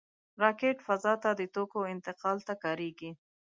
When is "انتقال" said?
1.93-2.37